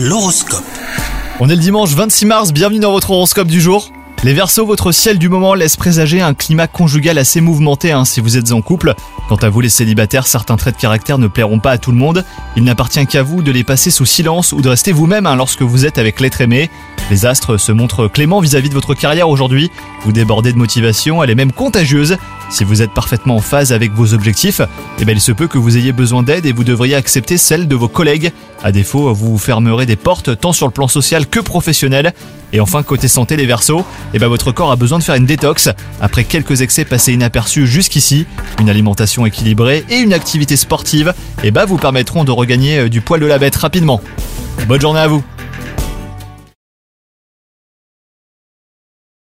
[0.00, 0.62] L'horoscope.
[1.40, 3.90] On est le dimanche 26 mars, bienvenue dans votre horoscope du jour.
[4.22, 8.20] Les Verseaux, votre ciel du moment laisse présager un climat conjugal assez mouvementé hein, si
[8.20, 8.94] vous êtes en couple.
[9.28, 11.96] Quant à vous les célibataires, certains traits de caractère ne plairont pas à tout le
[11.96, 12.24] monde.
[12.54, 15.62] Il n'appartient qu'à vous de les passer sous silence ou de rester vous-même hein, lorsque
[15.62, 16.70] vous êtes avec l'être aimé.
[17.10, 19.70] Les astres se montrent cléments vis-à-vis de votre carrière aujourd'hui.
[20.04, 22.18] Vous débordez de motivation, elle est même contagieuse.
[22.50, 24.60] Si vous êtes parfaitement en phase avec vos objectifs,
[24.98, 27.66] eh bien il se peut que vous ayez besoin d'aide et vous devriez accepter celle
[27.66, 28.32] de vos collègues.
[28.62, 32.12] À défaut, vous fermerez des portes tant sur le plan social que professionnel.
[32.52, 35.26] Et enfin, côté santé, les versos, eh ben votre corps a besoin de faire une
[35.26, 35.70] détox.
[36.02, 38.26] Après quelques excès passés inaperçus jusqu'ici,
[38.60, 43.00] une alimentation équilibrée et une activité sportive, eh ben vous permettront de regagner euh, du
[43.00, 44.00] poil de la bête rapidement.
[44.66, 45.22] Bonne journée à vous